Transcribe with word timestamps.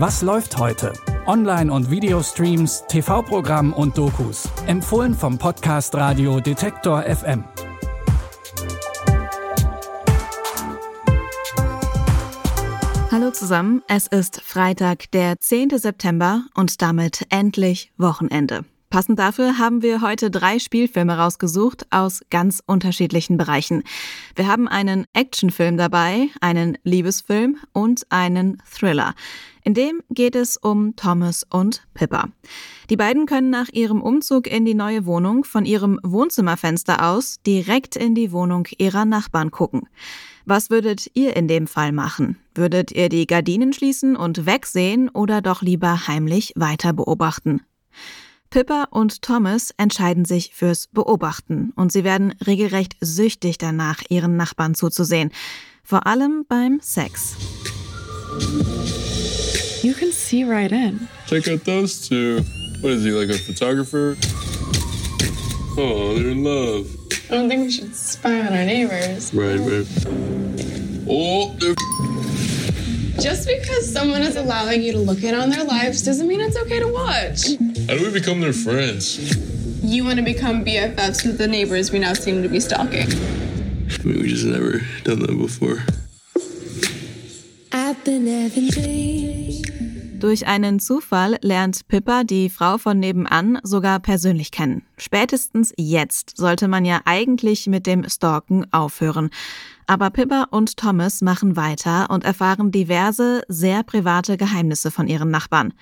Was 0.00 0.22
läuft 0.22 0.56
heute? 0.58 0.92
Online- 1.26 1.72
und 1.72 1.90
Videostreams, 1.90 2.84
TV-Programm 2.86 3.72
und 3.72 3.98
Dokus. 3.98 4.48
Empfohlen 4.68 5.12
vom 5.12 5.38
Podcast 5.38 5.92
Radio 5.96 6.38
Detektor 6.38 7.02
FM. 7.02 7.42
Hallo 13.10 13.32
zusammen, 13.32 13.82
es 13.88 14.06
ist 14.06 14.40
Freitag, 14.40 15.10
der 15.10 15.40
10. 15.40 15.70
September 15.76 16.44
und 16.54 16.80
damit 16.80 17.26
endlich 17.30 17.90
Wochenende. 17.96 18.64
Passend 18.90 19.18
dafür 19.18 19.58
haben 19.58 19.82
wir 19.82 20.00
heute 20.00 20.30
drei 20.30 20.58
Spielfilme 20.58 21.18
rausgesucht 21.18 21.86
aus 21.90 22.22
ganz 22.30 22.62
unterschiedlichen 22.64 23.36
Bereichen. 23.36 23.82
Wir 24.34 24.46
haben 24.46 24.66
einen 24.66 25.04
Actionfilm 25.12 25.76
dabei, 25.76 26.28
einen 26.40 26.78
Liebesfilm 26.84 27.58
und 27.74 28.06
einen 28.08 28.62
Thriller. 28.64 29.12
In 29.62 29.74
dem 29.74 30.00
geht 30.08 30.34
es 30.34 30.56
um 30.56 30.96
Thomas 30.96 31.44
und 31.50 31.86
Pippa. 31.92 32.30
Die 32.88 32.96
beiden 32.96 33.26
können 33.26 33.50
nach 33.50 33.68
ihrem 33.70 34.00
Umzug 34.00 34.46
in 34.46 34.64
die 34.64 34.72
neue 34.72 35.04
Wohnung 35.04 35.44
von 35.44 35.66
ihrem 35.66 36.00
Wohnzimmerfenster 36.02 37.06
aus 37.06 37.42
direkt 37.46 37.94
in 37.94 38.14
die 38.14 38.32
Wohnung 38.32 38.66
ihrer 38.78 39.04
Nachbarn 39.04 39.50
gucken. 39.50 39.82
Was 40.46 40.70
würdet 40.70 41.10
ihr 41.12 41.36
in 41.36 41.46
dem 41.46 41.66
Fall 41.66 41.92
machen? 41.92 42.38
Würdet 42.54 42.90
ihr 42.92 43.10
die 43.10 43.26
Gardinen 43.26 43.74
schließen 43.74 44.16
und 44.16 44.46
wegsehen 44.46 45.10
oder 45.10 45.42
doch 45.42 45.60
lieber 45.60 46.08
heimlich 46.08 46.54
weiter 46.56 46.94
beobachten? 46.94 47.60
Pippa 48.50 48.84
und 48.90 49.20
Thomas 49.20 49.74
entscheiden 49.76 50.24
sich 50.24 50.52
fürs 50.54 50.86
Beobachten 50.86 51.72
und 51.76 51.92
sie 51.92 52.02
werden 52.02 52.34
regelrecht 52.46 52.96
süchtig 53.00 53.58
danach, 53.58 54.02
ihren 54.08 54.36
Nachbarn 54.36 54.74
zuzusehen. 54.74 55.30
Vor 55.84 56.06
allem 56.06 56.46
beim 56.48 56.80
Sex. 56.82 57.36
You 59.82 59.92
can 59.92 60.12
see 60.12 60.44
right 60.44 60.72
in. 60.72 61.08
Check 61.26 61.46
out 61.48 61.64
those 61.64 62.08
two. 62.08 62.42
What 62.80 62.92
is 62.92 63.04
he, 63.04 63.10
like 63.10 63.30
a 63.30 63.38
photographer? 63.38 64.16
Oh, 65.76 66.14
they're 66.14 66.30
in 66.30 66.42
love. 66.42 66.86
I 67.30 67.34
don't 67.34 67.48
think 67.48 67.66
we 67.66 67.70
should 67.70 67.94
spy 67.94 68.40
on 68.40 68.48
our 68.48 68.64
neighbors. 68.64 69.32
Right, 69.34 69.60
right. 69.60 69.86
Oh, 71.06 71.54
they're 71.58 71.74
Just 73.20 73.48
because 73.48 73.92
someone 73.92 74.22
is 74.22 74.36
allowing 74.36 74.82
you 74.82 74.92
to 74.92 74.98
look 74.98 75.22
in 75.22 75.34
on 75.34 75.50
their 75.50 75.64
lives 75.64 76.02
doesn't 76.02 76.26
mean 76.26 76.40
it's 76.40 76.56
okay 76.56 76.80
to 76.80 76.88
watch. 76.88 77.58
How 77.88 77.96
do 77.96 78.04
we 78.04 78.10
become 78.10 78.40
their 78.42 78.52
friends? 78.52 79.18
You 79.82 80.04
want 80.04 80.18
to 80.18 80.22
become 80.22 80.62
BFFs 80.62 81.24
with 81.24 81.38
the 81.38 81.48
neighbors 81.48 81.90
we 81.90 81.98
now 81.98 82.12
seem 82.12 82.42
to 82.42 82.48
be 82.48 82.60
stalking. 82.60 83.08
I 83.10 84.04
mean, 84.04 84.20
we 84.20 84.28
just 84.28 84.44
never 84.44 84.82
done 85.04 85.20
that 85.20 85.34
before. 85.38 85.78
I've 87.72 88.04
been 88.04 88.26
having 88.26 88.68
dreams. 88.68 89.62
Durch 90.20 90.46
einen 90.46 90.80
Zufall 90.80 91.38
lernt 91.40 91.88
Pippa 91.88 92.24
die 92.24 92.50
Frau 92.50 92.76
von 92.76 92.98
nebenan 92.98 93.58
sogar 93.62 94.00
persönlich 94.00 94.50
kennen. 94.50 94.82
Spätestens 94.98 95.72
jetzt 95.78 96.36
sollte 96.36 96.68
man 96.68 96.84
ja 96.84 97.00
eigentlich 97.06 97.68
mit 97.68 97.86
dem 97.86 98.06
Stalken 98.06 98.70
aufhören. 98.70 99.30
Aber 99.86 100.10
Pippa 100.10 100.48
und 100.50 100.76
Thomas 100.76 101.22
machen 101.22 101.56
weiter 101.56 102.10
und 102.10 102.24
erfahren 102.24 102.70
diverse, 102.70 103.40
sehr 103.48 103.82
private 103.82 104.36
Geheimnisse 104.36 104.90
von 104.90 105.08
ihren 105.08 105.30
Nachbarn. 105.30 105.72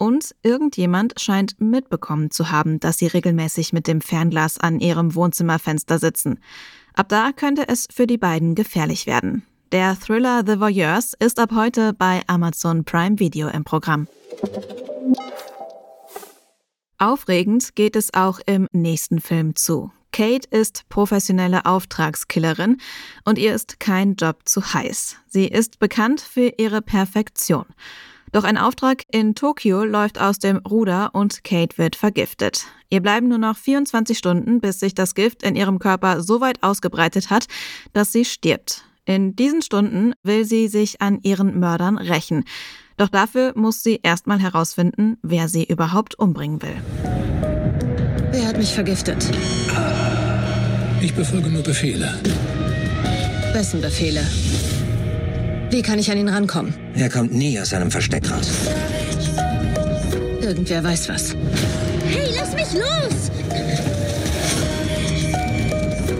Und 0.00 0.34
irgendjemand 0.42 1.20
scheint 1.20 1.60
mitbekommen 1.60 2.30
zu 2.30 2.50
haben, 2.50 2.80
dass 2.80 2.96
sie 2.96 3.06
regelmäßig 3.06 3.74
mit 3.74 3.86
dem 3.86 4.00
Fernglas 4.00 4.56
an 4.56 4.80
ihrem 4.80 5.14
Wohnzimmerfenster 5.14 5.98
sitzen. 5.98 6.38
Ab 6.94 7.10
da 7.10 7.32
könnte 7.32 7.68
es 7.68 7.86
für 7.92 8.06
die 8.06 8.16
beiden 8.16 8.54
gefährlich 8.54 9.06
werden. 9.06 9.42
Der 9.72 10.00
Thriller 10.00 10.42
The 10.46 10.58
Voyeurs 10.58 11.12
ist 11.18 11.38
ab 11.38 11.50
heute 11.54 11.92
bei 11.92 12.22
Amazon 12.28 12.82
Prime 12.84 13.18
Video 13.18 13.48
im 13.48 13.62
Programm. 13.64 14.08
Aufregend 16.96 17.76
geht 17.76 17.94
es 17.94 18.14
auch 18.14 18.40
im 18.46 18.68
nächsten 18.72 19.20
Film 19.20 19.54
zu. 19.54 19.92
Kate 20.12 20.48
ist 20.50 20.88
professionelle 20.88 21.66
Auftragskillerin 21.66 22.78
und 23.26 23.36
ihr 23.36 23.54
ist 23.54 23.78
kein 23.80 24.14
Job 24.14 24.40
zu 24.46 24.72
heiß. 24.72 25.16
Sie 25.28 25.46
ist 25.46 25.78
bekannt 25.78 26.22
für 26.22 26.54
ihre 26.56 26.80
Perfektion. 26.80 27.66
Doch 28.32 28.44
ein 28.44 28.58
Auftrag 28.58 29.02
in 29.10 29.34
Tokio 29.34 29.84
läuft 29.84 30.20
aus 30.20 30.38
dem 30.38 30.58
Ruder 30.58 31.10
und 31.14 31.42
Kate 31.42 31.78
wird 31.78 31.96
vergiftet. 31.96 32.66
Ihr 32.88 33.00
bleiben 33.00 33.28
nur 33.28 33.38
noch 33.38 33.56
24 33.56 34.16
Stunden, 34.16 34.60
bis 34.60 34.78
sich 34.78 34.94
das 34.94 35.14
Gift 35.14 35.42
in 35.42 35.56
ihrem 35.56 35.78
Körper 35.78 36.22
so 36.22 36.40
weit 36.40 36.62
ausgebreitet 36.62 37.30
hat, 37.30 37.46
dass 37.92 38.12
sie 38.12 38.24
stirbt. 38.24 38.84
In 39.04 39.34
diesen 39.34 39.62
Stunden 39.62 40.12
will 40.22 40.44
sie 40.44 40.68
sich 40.68 41.00
an 41.00 41.18
ihren 41.22 41.58
Mördern 41.58 41.98
rächen. 41.98 42.44
Doch 42.96 43.08
dafür 43.08 43.52
muss 43.56 43.82
sie 43.82 43.98
erstmal 44.02 44.38
herausfinden, 44.38 45.16
wer 45.22 45.48
sie 45.48 45.64
überhaupt 45.64 46.16
umbringen 46.16 46.62
will. 46.62 46.76
Wer 48.30 48.46
hat 48.46 48.58
mich 48.58 48.72
vergiftet? 48.72 49.28
Ich 51.00 51.14
befolge 51.14 51.48
nur 51.48 51.62
Befehle. 51.62 52.14
Wessen 53.54 53.80
Befehle? 53.80 54.22
Wie 55.70 55.82
kann 55.82 55.98
ich 56.00 56.10
an 56.10 56.18
ihn 56.18 56.28
rankommen? 56.28 56.74
Er 56.94 57.08
kommt 57.08 57.32
nie 57.32 57.58
aus 57.60 57.70
seinem 57.70 57.90
Versteck 57.90 58.28
raus. 58.28 58.50
Irgendwer 60.42 60.82
weiß 60.82 61.08
was. 61.08 61.36
Hey, 62.08 62.28
lass 62.34 62.52
mich 62.54 62.72
los! 62.74 63.30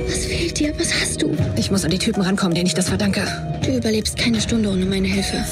Was 0.07 0.25
fehlt 0.27 0.59
dir? 0.59 0.73
Was 0.79 0.93
hast 0.95 1.23
du? 1.23 1.37
Ich 1.57 1.71
muss 1.71 1.85
an 1.85 1.91
die 1.91 1.99
Typen 1.99 2.23
rankommen, 2.23 2.55
denen 2.55 2.67
ich 2.67 2.75
das 2.75 2.89
verdanke. 2.89 3.23
Du 3.65 3.77
überlebst 3.77 4.17
keine 4.17 4.41
Stunde 4.41 4.71
ohne 4.71 4.87
meine 4.87 5.09
Hilfe. 5.09 5.45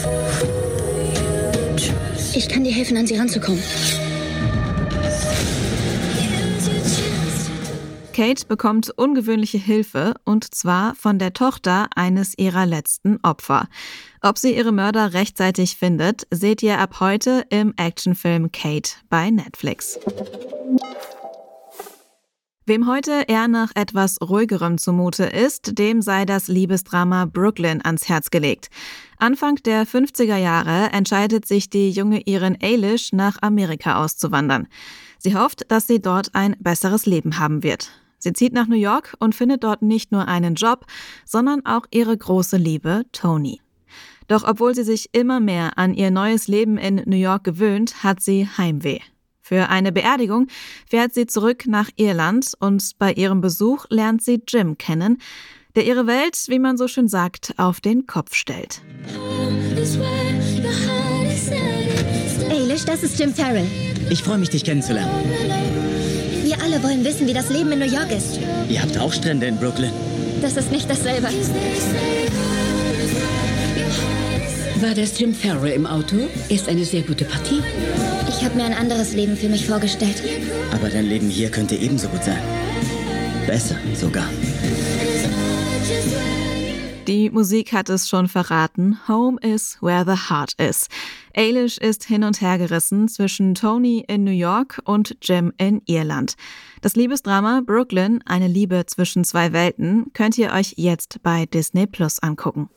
Ich 2.34 2.48
kann 2.48 2.62
dir 2.62 2.72
helfen, 2.72 2.96
an 2.96 3.06
sie 3.06 3.16
ranzukommen. 3.16 3.62
Kate 8.18 8.46
bekommt 8.46 8.90
ungewöhnliche 8.90 9.58
Hilfe 9.58 10.14
und 10.24 10.52
zwar 10.52 10.96
von 10.96 11.20
der 11.20 11.34
Tochter 11.34 11.86
eines 11.94 12.36
ihrer 12.36 12.66
letzten 12.66 13.20
Opfer. 13.22 13.68
Ob 14.22 14.38
sie 14.38 14.56
ihre 14.56 14.72
Mörder 14.72 15.12
rechtzeitig 15.12 15.76
findet, 15.76 16.26
seht 16.32 16.60
ihr 16.64 16.80
ab 16.80 16.98
heute 16.98 17.44
im 17.48 17.74
Actionfilm 17.76 18.50
Kate 18.50 18.90
bei 19.08 19.30
Netflix. 19.30 20.00
Wem 22.66 22.88
heute 22.88 23.22
eher 23.28 23.46
nach 23.46 23.70
etwas 23.76 24.20
ruhigerem 24.20 24.78
zumute 24.78 25.22
ist, 25.26 25.78
dem 25.78 26.02
sei 26.02 26.24
das 26.24 26.48
Liebesdrama 26.48 27.24
Brooklyn 27.24 27.84
ans 27.84 28.08
Herz 28.08 28.30
gelegt. 28.30 28.68
Anfang 29.18 29.54
der 29.64 29.86
50er 29.86 30.38
Jahre 30.38 30.90
entscheidet 30.90 31.46
sich 31.46 31.70
die 31.70 31.92
junge 31.92 32.22
Irin 32.22 32.58
Eilish 32.60 33.12
nach 33.12 33.40
Amerika 33.42 34.02
auszuwandern. 34.02 34.66
Sie 35.18 35.36
hofft, 35.36 35.70
dass 35.70 35.86
sie 35.86 36.02
dort 36.02 36.34
ein 36.34 36.56
besseres 36.58 37.06
Leben 37.06 37.38
haben 37.38 37.62
wird. 37.62 37.92
Sie 38.18 38.32
zieht 38.32 38.52
nach 38.52 38.66
New 38.66 38.76
York 38.76 39.14
und 39.20 39.34
findet 39.34 39.64
dort 39.64 39.82
nicht 39.82 40.12
nur 40.12 40.26
einen 40.28 40.54
Job, 40.54 40.86
sondern 41.24 41.64
auch 41.64 41.86
ihre 41.90 42.16
große 42.16 42.56
Liebe 42.56 43.04
Tony. 43.12 43.60
Doch 44.26 44.44
obwohl 44.46 44.74
sie 44.74 44.84
sich 44.84 45.08
immer 45.12 45.40
mehr 45.40 45.78
an 45.78 45.94
ihr 45.94 46.10
neues 46.10 46.48
Leben 46.48 46.76
in 46.76 47.02
New 47.06 47.16
York 47.16 47.44
gewöhnt, 47.44 48.02
hat 48.02 48.20
sie 48.20 48.46
Heimweh. 48.46 49.00
Für 49.40 49.70
eine 49.70 49.92
Beerdigung 49.92 50.48
fährt 50.86 51.14
sie 51.14 51.26
zurück 51.26 51.66
nach 51.66 51.88
Irland 51.96 52.52
und 52.60 52.98
bei 52.98 53.14
ihrem 53.14 53.40
Besuch 53.40 53.86
lernt 53.88 54.22
sie 54.22 54.42
Jim 54.46 54.76
kennen, 54.76 55.18
der 55.74 55.86
ihre 55.86 56.06
Welt, 56.06 56.36
wie 56.48 56.58
man 56.58 56.76
so 56.76 56.86
schön 56.86 57.08
sagt, 57.08 57.54
auf 57.56 57.80
den 57.80 58.06
Kopf 58.06 58.34
stellt. 58.34 58.82
Eilish, 62.50 62.84
das 62.84 63.02
ist 63.02 63.18
Jim 63.18 63.32
Farrell. 63.32 63.66
Ich 64.10 64.22
freue 64.22 64.38
mich, 64.38 64.50
dich 64.50 64.64
kennenzulernen. 64.64 65.47
Wir 66.48 66.62
alle 66.62 66.82
wollen 66.82 67.04
wissen, 67.04 67.26
wie 67.26 67.34
das 67.34 67.50
Leben 67.50 67.72
in 67.72 67.78
New 67.78 67.84
York 67.84 68.10
ist. 68.10 68.40
Ihr 68.70 68.80
habt 68.80 68.96
auch 68.96 69.12
Strände 69.12 69.44
in 69.44 69.58
Brooklyn. 69.58 69.92
Das 70.40 70.56
ist 70.56 70.72
nicht 70.72 70.88
dasselbe. 70.88 71.28
War 74.76 74.94
das 74.94 75.18
Jim 75.18 75.34
Farrell 75.34 75.72
im 75.72 75.86
Auto? 75.86 76.16
Ist 76.48 76.70
eine 76.70 76.86
sehr 76.86 77.02
gute 77.02 77.26
Partie. 77.26 77.62
Ich 78.30 78.42
habe 78.42 78.54
mir 78.54 78.64
ein 78.64 78.72
anderes 78.72 79.12
Leben 79.12 79.36
für 79.36 79.50
mich 79.50 79.66
vorgestellt. 79.66 80.22
Aber 80.72 80.88
dein 80.88 81.04
Leben 81.04 81.28
hier 81.28 81.50
könnte 81.50 81.74
ebenso 81.74 82.08
gut 82.08 82.24
sein. 82.24 82.40
Besser 83.46 83.76
sogar. 83.92 84.30
Die 87.08 87.30
Musik 87.30 87.72
hat 87.72 87.88
es 87.88 88.06
schon 88.06 88.28
verraten. 88.28 88.98
Home 89.08 89.38
is 89.40 89.78
where 89.80 90.04
the 90.04 90.28
heart 90.28 90.52
is. 90.60 90.88
Eilish 91.34 91.78
ist 91.78 92.04
hin 92.04 92.22
und 92.22 92.42
her 92.42 92.58
gerissen 92.58 93.08
zwischen 93.08 93.54
Tony 93.54 94.04
in 94.06 94.24
New 94.24 94.30
York 94.30 94.82
und 94.84 95.16
Jim 95.22 95.54
in 95.56 95.80
Irland. 95.86 96.34
Das 96.82 96.96
Liebesdrama 96.96 97.62
Brooklyn, 97.64 98.20
eine 98.26 98.46
Liebe 98.46 98.84
zwischen 98.84 99.24
zwei 99.24 99.54
Welten, 99.54 100.12
könnt 100.12 100.36
ihr 100.36 100.52
euch 100.52 100.74
jetzt 100.76 101.22
bei 101.22 101.46
Disney 101.46 101.86
Plus 101.86 102.18
angucken. 102.18 102.68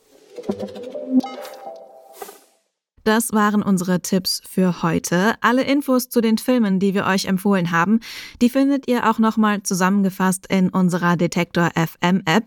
Das 3.04 3.32
waren 3.32 3.62
unsere 3.62 4.00
Tipps 4.00 4.40
für 4.48 4.82
heute. 4.82 5.34
Alle 5.40 5.64
Infos 5.64 6.08
zu 6.08 6.20
den 6.20 6.38
Filmen, 6.38 6.78
die 6.78 6.94
wir 6.94 7.04
euch 7.04 7.24
empfohlen 7.24 7.72
haben, 7.72 7.98
die 8.40 8.48
findet 8.48 8.86
ihr 8.88 9.10
auch 9.10 9.18
nochmal 9.18 9.62
zusammengefasst 9.64 10.46
in 10.46 10.68
unserer 10.68 11.16
Detektor 11.16 11.70
FM 11.74 12.22
App. 12.26 12.44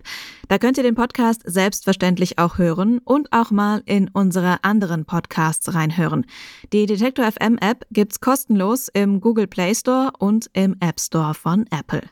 Da 0.48 0.58
könnt 0.58 0.78
ihr 0.78 0.84
den 0.84 0.96
Podcast 0.96 1.42
selbstverständlich 1.46 2.40
auch 2.40 2.58
hören 2.58 3.00
und 3.00 3.34
auch 3.34 3.52
mal 3.52 3.84
in 3.86 4.10
unsere 4.10 4.64
anderen 4.64 5.04
Podcasts 5.04 5.74
reinhören. 5.74 6.26
Die 6.72 6.86
Detektor 6.86 7.30
FM 7.30 7.58
App 7.58 7.86
gibt's 7.92 8.22
kostenlos 8.22 8.88
im 8.94 9.20
Google 9.20 9.48
Play 9.48 9.76
Store 9.76 10.12
und 10.20 10.50
im 10.54 10.78
App 10.80 11.02
Store 11.02 11.34
von 11.34 11.66
Apple. 11.70 12.04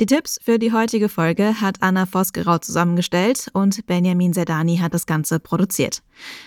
Die 0.00 0.06
Tipps 0.06 0.40
für 0.42 0.58
die 0.58 0.72
heutige 0.72 1.10
Folge 1.10 1.60
hat 1.60 1.82
Anna 1.82 2.06
Vosgerau 2.06 2.56
zusammengestellt 2.56 3.48
und 3.52 3.84
Benjamin 3.84 4.32
Sedani 4.32 4.78
hat 4.78 4.94
das 4.94 5.04
Ganze 5.04 5.38
produziert. 5.40 6.02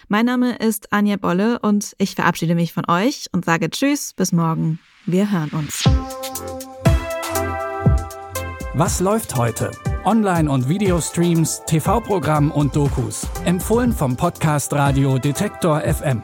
Mein 0.07 0.25
Name 0.25 0.55
ist 0.55 0.91
Anja 0.91 1.17
Bolle 1.17 1.59
und 1.59 1.93
ich 1.99 2.15
verabschiede 2.15 2.55
mich 2.55 2.73
von 2.73 2.85
euch 2.89 3.27
und 3.31 3.45
sage 3.45 3.69
Tschüss, 3.69 4.13
bis 4.13 4.31
morgen. 4.31 4.79
Wir 5.05 5.31
hören 5.31 5.51
uns. 5.51 5.83
Was 8.73 8.99
läuft 8.99 9.35
heute? 9.35 9.69
Online- 10.03 10.49
und 10.49 10.67
Videostreams, 10.67 11.61
TV-Programm 11.67 12.49
und 12.49 12.75
Dokus. 12.75 13.27
Empfohlen 13.45 13.93
vom 13.93 14.17
Podcast 14.17 14.73
Radio 14.73 15.19
Detektor 15.19 15.81
FM. 15.81 16.23